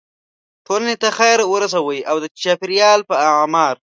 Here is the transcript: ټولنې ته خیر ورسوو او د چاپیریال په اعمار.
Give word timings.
ټولنې 0.65 0.95
ته 1.01 1.09
خیر 1.17 1.39
ورسوو 1.53 1.93
او 2.09 2.15
د 2.23 2.25
چاپیریال 2.41 2.99
په 3.09 3.15
اعمار. 3.29 3.75